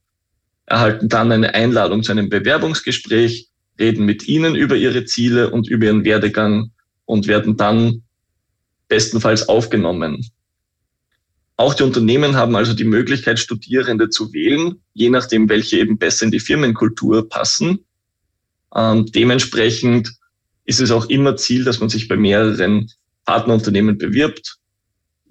erhalten 0.67 1.09
dann 1.09 1.31
eine 1.31 1.55
Einladung 1.55 2.03
zu 2.03 2.11
einem 2.11 2.29
Bewerbungsgespräch, 2.29 3.49
reden 3.79 4.07
mit 4.07 4.27
ihnen 4.27 4.57
über 4.57 4.75
ihre 4.75 5.05
Ziele 5.05 5.51
und 5.51 5.69
über 5.69 5.87
ihren 5.87 6.05
Werdegang 6.05 6.73
und 7.05 7.29
werden 7.29 7.57
dann 7.57 8.03
bestenfalls 8.89 9.49
aufgenommen. 9.49 10.27
Auch 11.57 11.75
die 11.75 11.85
Unternehmen 11.85 12.35
haben 12.35 12.57
also 12.57 12.75
die 12.75 12.83
Möglichkeit, 12.83 13.39
Studierende 13.39 14.09
zu 14.09 14.33
wählen, 14.33 14.81
je 14.95 15.11
nachdem, 15.11 15.49
welche 15.49 15.79
eben 15.79 15.97
besser 15.97 16.25
in 16.25 16.33
die 16.33 16.41
Firmenkultur 16.41 17.29
passen. 17.29 17.85
Ähm, 18.75 19.07
dementsprechend 19.07 20.13
ist 20.65 20.81
es 20.81 20.91
auch 20.91 21.09
immer 21.09 21.37
Ziel, 21.37 21.63
dass 21.63 21.79
man 21.79 21.89
sich 21.89 22.09
bei 22.09 22.17
mehreren 22.17 22.91
Partnerunternehmen 23.25 23.97
bewirbt, 23.97 24.59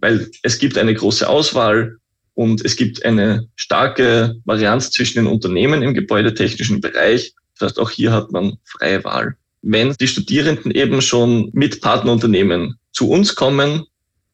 weil 0.03 0.29
es 0.41 0.59
gibt 0.59 0.77
eine 0.77 0.93
große 0.93 1.29
Auswahl 1.29 1.95
und 2.33 2.65
es 2.65 2.75
gibt 2.75 3.05
eine 3.05 3.47
starke 3.55 4.35
Varianz 4.43 4.91
zwischen 4.91 5.19
den 5.19 5.27
Unternehmen 5.27 5.81
im 5.81 5.93
gebäudetechnischen 5.93 6.81
Bereich. 6.81 7.33
Das 7.57 7.69
heißt, 7.69 7.79
auch 7.79 7.89
hier 7.89 8.11
hat 8.11 8.29
man 8.33 8.57
freie 8.65 9.01
Wahl. 9.05 9.37
Wenn 9.61 9.93
die 9.93 10.09
Studierenden 10.09 10.71
eben 10.71 11.01
schon 11.01 11.51
mit 11.53 11.79
Partnerunternehmen 11.79 12.77
zu 12.91 13.09
uns 13.09 13.33
kommen, 13.35 13.85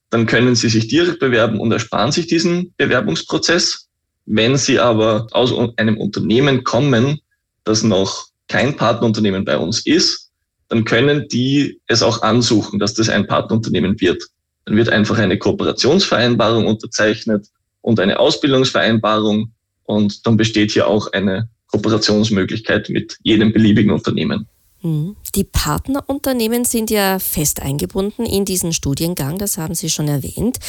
dann 0.09 0.25
können 0.25 0.55
sie 0.55 0.69
sich 0.69 0.87
direkt 0.87 1.19
bewerben 1.19 1.59
und 1.59 1.71
ersparen 1.71 2.11
sich 2.11 2.25
diesen 2.25 2.73
Bewerbungsprozess. 2.77 3.89
Wenn 4.25 4.57
sie 4.57 4.79
aber 4.79 5.27
aus 5.33 5.53
einem 5.77 5.97
Unternehmen 5.97 6.63
kommen, 6.63 7.19
das 7.63 7.83
noch 7.83 8.25
kein 8.47 8.75
Partnerunternehmen 8.75 9.45
bei 9.45 9.57
uns 9.59 9.85
ist, 9.85 10.31
dann 10.69 10.83
können 10.83 11.27
die 11.27 11.79
es 11.85 12.01
auch 12.01 12.23
ansuchen, 12.23 12.79
dass 12.79 12.95
das 12.95 13.09
ein 13.09 13.27
Partnerunternehmen 13.27 14.01
wird. 14.01 14.23
Dann 14.69 14.77
wird 14.77 14.89
einfach 14.89 15.17
eine 15.17 15.39
Kooperationsvereinbarung 15.39 16.67
unterzeichnet 16.67 17.47
und 17.81 17.99
eine 17.99 18.19
Ausbildungsvereinbarung 18.19 19.51
und 19.83 20.27
dann 20.27 20.37
besteht 20.37 20.69
hier 20.69 20.87
auch 20.87 21.11
eine 21.11 21.49
Kooperationsmöglichkeit 21.71 22.87
mit 22.89 23.17
jedem 23.23 23.51
beliebigen 23.51 23.89
Unternehmen. 23.89 24.47
Mhm. 24.83 25.15
Die 25.33 25.43
Partnerunternehmen 25.43 26.65
sind 26.65 26.91
ja 26.91 27.17
fest 27.17 27.63
eingebunden 27.63 28.27
in 28.27 28.45
diesen 28.45 28.71
Studiengang, 28.71 29.39
das 29.39 29.57
haben 29.57 29.73
Sie 29.73 29.89
schon 29.89 30.07
erwähnt. 30.07 30.59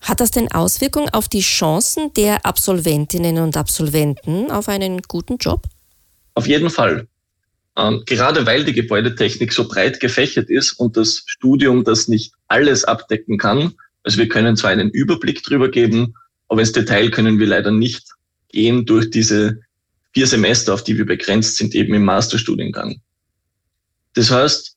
Hat 0.00 0.20
das 0.20 0.30
denn 0.30 0.50
Auswirkungen 0.50 1.10
auf 1.10 1.28
die 1.28 1.42
Chancen 1.42 2.14
der 2.14 2.46
Absolventinnen 2.46 3.40
und 3.40 3.58
Absolventen 3.58 4.50
auf 4.50 4.70
einen 4.70 5.02
guten 5.02 5.36
Job? 5.36 5.66
Auf 6.34 6.46
jeden 6.46 6.70
Fall. 6.70 7.08
Ähm, 7.76 8.02
gerade 8.04 8.44
weil 8.44 8.64
die 8.64 8.74
Gebäudetechnik 8.74 9.52
so 9.52 9.66
breit 9.66 10.00
gefächert 10.00 10.50
ist 10.50 10.72
und 10.72 10.96
das 10.96 11.22
Studium 11.26 11.84
das 11.84 12.06
nicht 12.08 12.34
alles 12.48 12.84
abdecken 12.84 13.38
kann, 13.38 13.74
also 14.02 14.18
wir 14.18 14.28
können 14.28 14.56
zwar 14.56 14.70
einen 14.70 14.90
Überblick 14.90 15.42
drüber 15.42 15.70
geben, 15.70 16.14
aber 16.48 16.60
ins 16.60 16.72
Detail 16.72 17.10
können 17.10 17.38
wir 17.38 17.46
leider 17.46 17.70
nicht 17.70 18.08
gehen 18.48 18.84
durch 18.84 19.10
diese 19.10 19.60
vier 20.12 20.26
Semester, 20.26 20.74
auf 20.74 20.84
die 20.84 20.98
wir 20.98 21.06
begrenzt 21.06 21.56
sind, 21.56 21.74
eben 21.74 21.94
im 21.94 22.04
Masterstudiengang. 22.04 23.00
Das 24.14 24.30
heißt, 24.30 24.76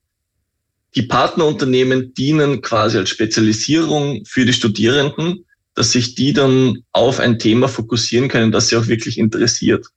die 0.95 1.01
Partnerunternehmen 1.01 2.13
dienen 2.13 2.61
quasi 2.61 2.97
als 2.97 3.09
Spezialisierung 3.09 4.23
für 4.25 4.45
die 4.45 4.53
Studierenden, 4.53 5.45
dass 5.73 5.91
sich 5.91 6.15
die 6.15 6.31
dann 6.31 6.83
auf 6.93 7.19
ein 7.19 7.37
Thema 7.37 7.67
fokussieren 7.67 8.29
können, 8.29 8.53
das 8.53 8.69
sie 8.69 8.77
auch 8.77 8.87
wirklich 8.87 9.17
interessiert. 9.17 9.87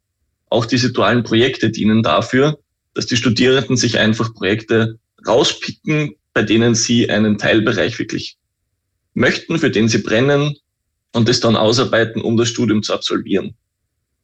Auch 0.50 0.66
diese 0.66 0.92
dualen 0.92 1.22
Projekte 1.22 1.70
dienen 1.70 2.02
dafür, 2.02 2.58
dass 2.94 3.06
die 3.06 3.16
Studierenden 3.16 3.76
sich 3.76 3.98
einfach 3.98 4.34
Projekte 4.34 4.98
rauspicken, 5.26 6.14
bei 6.32 6.42
denen 6.42 6.74
sie 6.74 7.10
einen 7.10 7.38
Teilbereich 7.38 7.98
wirklich 7.98 8.36
möchten, 9.14 9.58
für 9.58 9.70
den 9.70 9.88
sie 9.88 9.98
brennen 9.98 10.56
und 11.12 11.28
es 11.28 11.40
dann 11.40 11.56
ausarbeiten, 11.56 12.22
um 12.22 12.36
das 12.36 12.48
Studium 12.48 12.82
zu 12.82 12.92
absolvieren. 12.94 13.54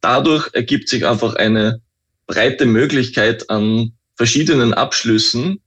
Dadurch 0.01 0.49
ergibt 0.53 0.87
sich 0.87 1.05
einfach 1.05 1.35
eine 1.35 1.81
breite 2.27 2.65
Möglichkeit 2.65 3.49
an 3.49 3.93
verschiedenen 4.15 4.73
Abschlüssen. 4.73 5.59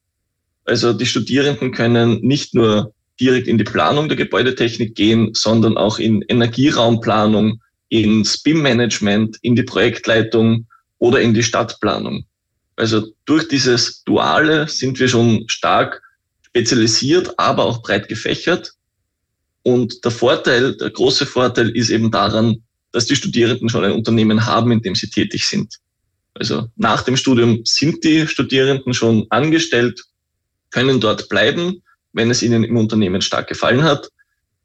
Also 0.64 0.92
die 0.92 1.06
Studierenden 1.06 1.72
können 1.72 2.20
nicht 2.20 2.54
nur 2.54 2.92
direkt 3.20 3.48
in 3.48 3.58
die 3.58 3.64
Planung 3.64 4.08
der 4.08 4.16
Gebäudetechnik 4.16 4.94
gehen, 4.94 5.30
sondern 5.34 5.76
auch 5.76 5.98
in 5.98 6.22
Energieraumplanung, 6.22 7.60
in 7.88 8.24
SPIM-Management, 8.24 9.38
in 9.42 9.56
die 9.56 9.62
Projektleitung 9.62 10.66
oder 10.98 11.20
in 11.20 11.34
die 11.34 11.42
Stadtplanung. 11.42 12.24
Also 12.78 13.12
durch 13.24 13.48
dieses 13.48 14.04
Duale 14.04 14.68
sind 14.68 15.00
wir 15.00 15.08
schon 15.08 15.48
stark 15.48 16.00
spezialisiert, 16.42 17.36
aber 17.36 17.64
auch 17.64 17.82
breit 17.82 18.08
gefächert. 18.08 18.72
Und 19.64 20.04
der 20.04 20.12
Vorteil, 20.12 20.76
der 20.76 20.90
große 20.90 21.26
Vorteil 21.26 21.70
ist 21.70 21.90
eben 21.90 22.12
daran, 22.12 22.62
dass 22.92 23.06
die 23.06 23.16
Studierenden 23.16 23.68
schon 23.68 23.84
ein 23.84 23.92
Unternehmen 23.92 24.46
haben, 24.46 24.70
in 24.70 24.80
dem 24.80 24.94
sie 24.94 25.10
tätig 25.10 25.48
sind. 25.48 25.74
Also 26.34 26.68
nach 26.76 27.02
dem 27.02 27.16
Studium 27.16 27.62
sind 27.64 28.04
die 28.04 28.28
Studierenden 28.28 28.94
schon 28.94 29.26
angestellt, 29.30 30.00
können 30.70 31.00
dort 31.00 31.28
bleiben, 31.28 31.82
wenn 32.12 32.30
es 32.30 32.44
ihnen 32.44 32.62
im 32.62 32.76
Unternehmen 32.76 33.22
stark 33.22 33.48
gefallen 33.48 33.82
hat. 33.82 34.08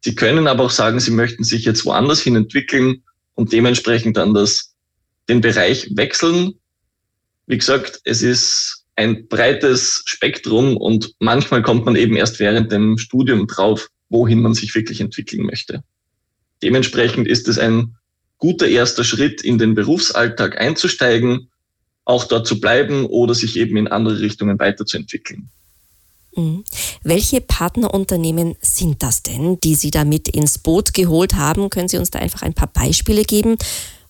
Sie 0.01 0.13
können 0.13 0.47
aber 0.47 0.65
auch 0.65 0.71
sagen, 0.71 0.99
sie 0.99 1.11
möchten 1.11 1.43
sich 1.43 1.65
jetzt 1.65 1.83
woanders 1.83 2.21
hin 2.21 2.35
entwickeln 2.35 3.01
und 3.33 3.51
dementsprechend 3.51 4.17
dann 4.17 4.35
das, 4.35 4.75
den 5.27 5.41
Bereich 5.41 5.89
wechseln. 5.95 6.53
Wie 7.47 7.57
gesagt, 7.57 7.99
es 8.03 8.21
ist 8.21 8.85
ein 8.95 9.27
breites 9.27 10.03
Spektrum 10.05 10.77
und 10.77 11.13
manchmal 11.19 11.61
kommt 11.61 11.85
man 11.85 11.95
eben 11.95 12.15
erst 12.15 12.39
während 12.39 12.71
dem 12.71 12.97
Studium 12.97 13.47
drauf, 13.47 13.89
wohin 14.09 14.41
man 14.41 14.53
sich 14.53 14.75
wirklich 14.75 15.01
entwickeln 15.01 15.45
möchte. 15.45 15.83
Dementsprechend 16.61 17.27
ist 17.27 17.47
es 17.47 17.57
ein 17.57 17.95
guter 18.37 18.67
erster 18.67 19.03
Schritt, 19.03 19.41
in 19.41 19.57
den 19.57 19.73
Berufsalltag 19.75 20.59
einzusteigen 20.59 21.49
auch 22.05 22.25
dort 22.25 22.47
zu 22.47 22.59
bleiben 22.59 23.05
oder 23.05 23.33
sich 23.33 23.55
eben 23.57 23.77
in 23.77 23.87
andere 23.87 24.19
Richtungen 24.19 24.59
weiterzuentwickeln. 24.59 25.49
Mhm. 26.35 26.63
Welche 27.03 27.41
Partnerunternehmen 27.41 28.55
sind 28.61 29.03
das 29.03 29.23
denn, 29.23 29.59
die 29.63 29.75
Sie 29.75 29.91
da 29.91 30.03
mit 30.03 30.27
ins 30.27 30.57
Boot 30.57 30.93
geholt 30.93 31.35
haben? 31.35 31.69
Können 31.69 31.87
Sie 31.87 31.97
uns 31.97 32.11
da 32.11 32.19
einfach 32.19 32.41
ein 32.41 32.53
paar 32.53 32.67
Beispiele 32.67 33.23
geben? 33.23 33.57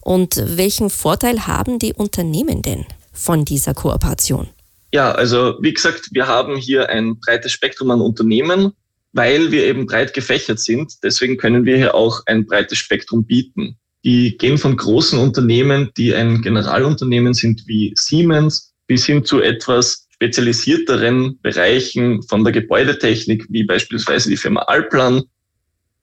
Und 0.02 0.42
welchen 0.46 0.90
Vorteil 0.90 1.48
haben 1.48 1.80
die 1.80 1.94
Unternehmen 1.94 2.62
denn 2.62 2.86
von 3.14 3.46
dieser 3.46 3.74
Kooperation? 3.74 4.50
Ja, 4.94 5.12
also 5.12 5.58
wie 5.62 5.74
gesagt, 5.74 6.10
wir 6.12 6.28
haben 6.28 6.56
hier 6.56 6.90
ein 6.90 7.20
breites 7.20 7.52
Spektrum 7.52 7.90
an 7.92 8.02
Unternehmen, 8.02 8.74
weil 9.14 9.52
wir 9.52 9.66
eben 9.66 9.86
breit 9.86 10.14
gefächert 10.14 10.60
sind. 10.60 10.94
Deswegen 11.04 11.38
können 11.38 11.66
wir 11.66 11.78
hier 11.78 11.96
auch 11.96 12.22
ein 12.26 12.46
breites 12.46 12.78
Spektrum 12.78 13.26
bieten. 13.26 13.78
Die 14.04 14.38
gehen 14.38 14.58
von 14.58 14.76
großen 14.76 15.18
Unternehmen, 15.18 15.90
die 15.98 16.14
ein 16.14 16.42
Generalunternehmen 16.42 17.34
sind 17.34 17.64
wie 17.68 17.94
Siemens, 17.96 18.74
bis 18.86 19.06
hin 19.06 19.24
zu 19.24 19.42
etwas 19.42 20.08
spezialisierteren 20.12 21.40
Bereichen 21.42 22.22
von 22.24 22.44
der 22.44 22.54
Gebäudetechnik, 22.54 23.46
wie 23.50 23.64
beispielsweise 23.64 24.30
die 24.30 24.38
Firma 24.38 24.62
Alplan. 24.62 25.24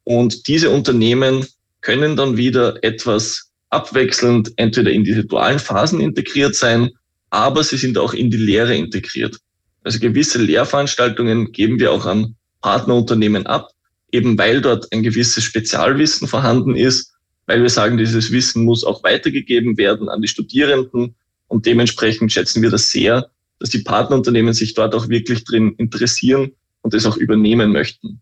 Und 0.04 0.48
diese 0.48 0.70
Unternehmen 0.70 1.46
können 1.80 2.16
dann 2.16 2.36
wieder 2.36 2.82
etwas 2.82 3.50
abwechselnd 3.68 4.52
entweder 4.56 4.90
in 4.90 5.04
diese 5.04 5.24
dualen 5.24 5.58
Phasen 5.58 6.00
integriert 6.00 6.54
sein, 6.54 6.90
aber 7.30 7.64
sie 7.64 7.76
sind 7.76 7.98
auch 7.98 8.12
in 8.12 8.30
die 8.30 8.36
Lehre 8.36 8.76
integriert. 8.76 9.36
Also 9.82 9.98
gewisse 9.98 10.42
Lehrveranstaltungen 10.42 11.52
geben 11.52 11.78
wir 11.78 11.92
auch 11.92 12.06
an 12.06 12.36
Partnerunternehmen 12.60 13.46
ab, 13.46 13.70
eben 14.12 14.36
weil 14.36 14.60
dort 14.60 14.92
ein 14.92 15.02
gewisses 15.02 15.44
Spezialwissen 15.44 16.28
vorhanden 16.28 16.76
ist 16.76 17.10
weil 17.50 17.62
wir 17.62 17.68
sagen, 17.68 17.98
dieses 17.98 18.30
Wissen 18.30 18.64
muss 18.64 18.84
auch 18.84 19.02
weitergegeben 19.02 19.76
werden 19.76 20.08
an 20.08 20.22
die 20.22 20.28
Studierenden 20.28 21.16
und 21.48 21.66
dementsprechend 21.66 22.30
schätzen 22.30 22.62
wir 22.62 22.70
das 22.70 22.90
sehr, 22.90 23.28
dass 23.58 23.70
die 23.70 23.80
Partnerunternehmen 23.80 24.54
sich 24.54 24.74
dort 24.74 24.94
auch 24.94 25.08
wirklich 25.08 25.42
drin 25.42 25.74
interessieren 25.76 26.52
und 26.82 26.94
es 26.94 27.06
auch 27.06 27.16
übernehmen 27.16 27.72
möchten. 27.72 28.20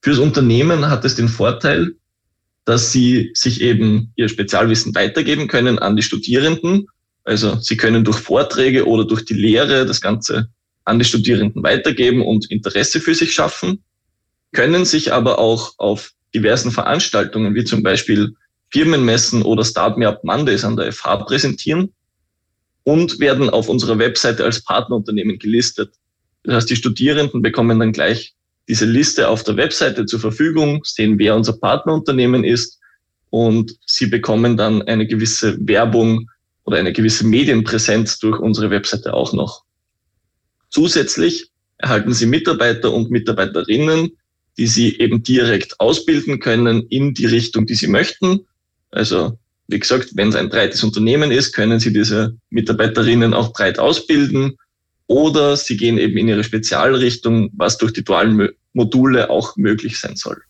Fürs 0.00 0.18
Unternehmen 0.18 0.88
hat 0.88 1.04
es 1.04 1.14
den 1.14 1.28
Vorteil, 1.28 1.94
dass 2.64 2.90
sie 2.90 3.32
sich 3.34 3.60
eben 3.60 4.12
ihr 4.16 4.30
Spezialwissen 4.30 4.94
weitergeben 4.94 5.46
können 5.46 5.78
an 5.78 5.94
die 5.94 6.02
Studierenden. 6.02 6.86
Also 7.26 7.58
sie 7.60 7.76
können 7.76 8.04
durch 8.04 8.18
Vorträge 8.18 8.86
oder 8.86 9.04
durch 9.04 9.24
die 9.24 9.34
Lehre 9.34 9.84
das 9.84 10.00
Ganze 10.00 10.48
an 10.84 11.00
die 11.00 11.04
Studierenden 11.04 11.62
weitergeben 11.64 12.22
und 12.22 12.50
Interesse 12.50 13.00
für 13.00 13.14
sich 13.14 13.34
schaffen, 13.34 13.82
können 14.52 14.84
sich 14.84 15.12
aber 15.12 15.40
auch 15.40 15.74
auf 15.78 16.12
diversen 16.34 16.70
Veranstaltungen, 16.70 17.56
wie 17.56 17.64
zum 17.64 17.82
Beispiel 17.82 18.36
Firmenmessen 18.70 19.42
oder 19.42 19.64
Start 19.64 19.98
Me 19.98 20.06
Up 20.06 20.22
Mondays 20.22 20.64
an 20.64 20.76
der 20.76 20.92
FH 20.92 21.24
präsentieren 21.24 21.92
und 22.84 23.18
werden 23.18 23.50
auf 23.50 23.68
unserer 23.68 23.98
Webseite 23.98 24.44
als 24.44 24.62
Partnerunternehmen 24.62 25.40
gelistet. 25.40 25.94
Das 26.44 26.54
heißt, 26.54 26.70
die 26.70 26.76
Studierenden 26.76 27.42
bekommen 27.42 27.80
dann 27.80 27.92
gleich 27.92 28.34
diese 28.68 28.84
Liste 28.84 29.28
auf 29.28 29.42
der 29.42 29.56
Webseite 29.56 30.06
zur 30.06 30.20
Verfügung, 30.20 30.82
sehen, 30.84 31.18
wer 31.18 31.34
unser 31.34 31.54
Partnerunternehmen 31.54 32.44
ist 32.44 32.78
und 33.30 33.76
Sie 33.86 34.06
bekommen 34.06 34.56
dann 34.56 34.82
eine 34.82 35.08
gewisse 35.08 35.56
Werbung 35.66 36.28
oder 36.66 36.78
eine 36.78 36.92
gewisse 36.92 37.26
Medienpräsenz 37.26 38.18
durch 38.18 38.38
unsere 38.38 38.70
Webseite 38.70 39.14
auch 39.14 39.32
noch. 39.32 39.64
Zusätzlich 40.68 41.50
erhalten 41.78 42.12
Sie 42.12 42.26
Mitarbeiter 42.26 42.92
und 42.92 43.10
Mitarbeiterinnen, 43.10 44.10
die 44.58 44.66
Sie 44.66 44.98
eben 44.98 45.22
direkt 45.22 45.80
ausbilden 45.80 46.40
können 46.40 46.86
in 46.88 47.14
die 47.14 47.26
Richtung, 47.26 47.66
die 47.66 47.74
Sie 47.74 47.86
möchten. 47.86 48.46
Also 48.90 49.38
wie 49.68 49.78
gesagt, 49.78 50.10
wenn 50.14 50.28
es 50.28 50.36
ein 50.36 50.48
breites 50.48 50.82
Unternehmen 50.82 51.30
ist, 51.30 51.52
können 51.52 51.80
Sie 51.80 51.92
diese 51.92 52.36
Mitarbeiterinnen 52.50 53.32
auch 53.32 53.52
breit 53.52 53.78
ausbilden 53.78 54.56
oder 55.06 55.56
Sie 55.56 55.76
gehen 55.76 55.98
eben 55.98 56.16
in 56.16 56.28
Ihre 56.28 56.44
Spezialrichtung, 56.44 57.50
was 57.54 57.78
durch 57.78 57.92
die 57.92 58.04
dualen 58.04 58.48
Module 58.72 59.30
auch 59.30 59.56
möglich 59.56 60.00
sein 60.00 60.16
soll. 60.16 60.42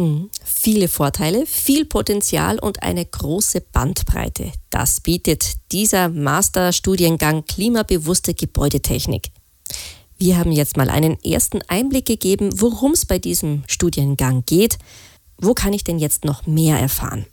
Mhm. 0.00 0.30
Viele 0.42 0.88
Vorteile, 0.88 1.44
viel 1.46 1.84
Potenzial 1.84 2.58
und 2.58 2.82
eine 2.82 3.04
große 3.04 3.60
Bandbreite. 3.60 4.52
Das 4.70 5.00
bietet 5.00 5.56
dieser 5.72 6.08
Masterstudiengang 6.08 7.44
Klimabewusste 7.44 8.32
Gebäudetechnik. 8.32 9.28
Wir 10.16 10.38
haben 10.38 10.52
jetzt 10.52 10.76
mal 10.76 10.88
einen 10.88 11.18
ersten 11.22 11.60
Einblick 11.68 12.06
gegeben, 12.06 12.50
worum 12.60 12.92
es 12.92 13.04
bei 13.04 13.18
diesem 13.18 13.62
Studiengang 13.66 14.44
geht. 14.46 14.78
Wo 15.36 15.54
kann 15.54 15.72
ich 15.72 15.84
denn 15.84 15.98
jetzt 15.98 16.24
noch 16.24 16.46
mehr 16.46 16.78
erfahren? 16.78 17.26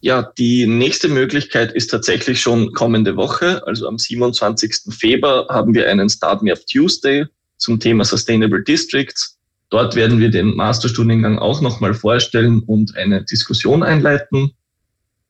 Ja, 0.00 0.32
die 0.38 0.66
nächste 0.66 1.08
Möglichkeit 1.08 1.72
ist 1.72 1.88
tatsächlich 1.88 2.40
schon 2.40 2.72
kommende 2.72 3.16
Woche. 3.16 3.64
Also 3.66 3.86
am 3.86 3.98
27. 3.98 4.94
Februar 4.94 5.46
haben 5.48 5.74
wir 5.74 5.88
einen 5.88 6.08
Start 6.08 6.42
Me 6.42 6.52
Up 6.52 6.66
Tuesday 6.66 7.26
zum 7.58 7.78
Thema 7.78 8.04
Sustainable 8.04 8.64
Districts. 8.64 9.36
Dort 9.70 9.94
werden 9.94 10.18
wir 10.18 10.30
den 10.30 10.56
Masterstudiengang 10.56 11.38
auch 11.38 11.60
nochmal 11.60 11.94
vorstellen 11.94 12.60
und 12.60 12.96
eine 12.96 13.24
Diskussion 13.24 13.84
einleiten. 13.84 14.52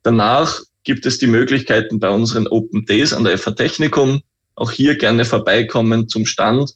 Danach 0.02 0.60
gibt 0.82 1.04
es 1.04 1.18
die 1.18 1.26
Möglichkeiten 1.26 2.00
bei 2.00 2.08
unseren 2.08 2.46
Open 2.46 2.86
Days 2.86 3.12
an 3.12 3.24
der 3.24 3.36
FH 3.36 3.52
Technikum. 3.52 4.22
Auch 4.54 4.70
hier 4.70 4.96
gerne 4.96 5.26
vorbeikommen 5.26 6.08
zum 6.08 6.24
Stand. 6.24 6.74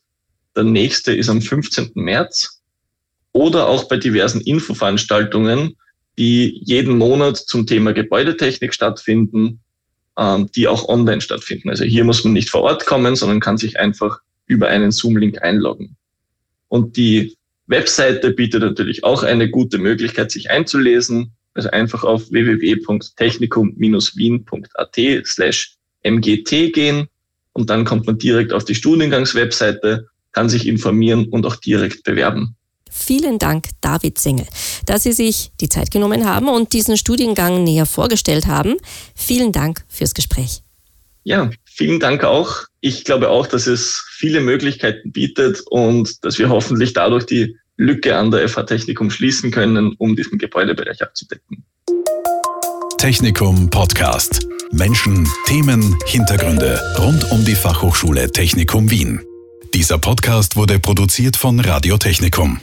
Der 0.55 0.65
nächste 0.65 1.15
ist 1.15 1.31
am 1.31 1.41
15. 1.41 1.93
März. 1.95 2.63
Oder 3.33 3.67
auch 3.67 3.89
bei 3.89 3.97
diversen 3.97 4.43
Infoveranstaltungen, 4.43 5.77
die 6.19 6.61
jeden 6.65 6.99
Monat 6.99 7.39
zum 7.39 7.67
Thema 7.67 7.93
Gebäudetechnik 7.93 8.75
stattfinden, 8.75 9.61
ähm, 10.19 10.51
die 10.55 10.69
auch 10.69 10.89
online 10.89 11.23
stattfinden. 11.23 11.71
Also 11.71 11.85
hier 11.85 12.05
muss 12.05 12.23
man 12.25 12.35
nicht 12.35 12.51
vor 12.51 12.61
Ort 12.61 12.85
kommen, 12.85 13.17
sondern 13.17 13.41
kann 13.41 13.59
sich 13.59 13.81
einfach 13.81 14.21
über 14.47 14.69
einen 14.69 14.93
Zoom-Link 14.93 15.43
einloggen. 15.43 15.97
Und 16.69 16.97
die 16.97 17.37
Webseite 17.67 18.31
bietet 18.31 18.63
natürlich 18.63 19.05
auch 19.05 19.23
eine 19.23 19.51
gute 19.51 19.77
Möglichkeit, 19.79 20.31
sich 20.31 20.51
einzulesen. 20.51 21.33
Also 21.55 21.71
einfach 21.71 22.05
auf 22.05 22.31
www.technikum-wien.at 22.31 24.99
slash 25.25 25.77
mgt 26.03 26.73
gehen 26.73 27.09
und 27.55 27.71
dann 27.71 27.85
kommt 27.85 28.07
man 28.07 28.19
direkt 28.19 28.53
auf 28.53 28.65
die 28.65 28.75
Studiengangswebseite, 28.75 30.09
kann 30.33 30.49
sich 30.49 30.67
informieren 30.67 31.29
und 31.29 31.47
auch 31.47 31.57
direkt 31.57 32.03
bewerben. 32.03 32.57
Vielen 32.91 33.39
Dank, 33.39 33.69
David 33.81 34.19
Sengel, 34.19 34.47
dass 34.87 35.03
Sie 35.03 35.13
sich 35.13 35.53
die 35.61 35.69
Zeit 35.69 35.91
genommen 35.91 36.27
haben 36.27 36.49
und 36.49 36.73
diesen 36.73 36.97
Studiengang 36.97 37.65
näher 37.65 37.87
vorgestellt 37.87 38.47
haben. 38.47 38.77
Vielen 39.15 39.53
Dank 39.53 39.85
fürs 39.89 40.15
Gespräch. 40.15 40.63
Ja, 41.25 41.51
vielen 41.65 41.99
Dank 41.99 42.23
auch. 42.23 42.67
Ich 42.87 43.05
glaube 43.05 43.31
auch, 43.31 43.47
dass 43.47 43.67
es 43.67 44.05
viele 44.11 44.43
Möglichkeiten 44.43 45.11
bietet 45.11 45.63
und 45.71 46.23
dass 46.23 46.39
wir 46.39 46.51
hoffentlich 46.51 46.93
dadurch 46.93 47.25
die 47.25 47.57
Lücke 47.79 48.15
an 48.15 48.31
der 48.31 48.47
FH 48.47 48.65
Technikum 48.65 49.11
schließen 49.11 49.51
können, 49.51 49.95
um 49.97 50.15
diesen 50.15 50.37
Gebäudebereich 50.37 51.01
abzudecken. 51.01 51.65
Technikum 52.99 53.71
Podcast. 53.71 54.47
Menschen, 54.71 55.27
Themen, 55.47 55.97
Hintergründe 56.05 56.79
rund 56.99 57.31
um 57.31 57.43
die 57.47 57.55
Fachhochschule 57.55 58.31
Technikum 58.31 58.91
Wien. 58.91 59.23
Dieser 59.73 59.97
Podcast 59.97 60.55
wurde 60.55 60.79
produziert 60.79 61.39
von 61.39 61.61
Radio 61.61 61.97
Technikum. 61.97 62.61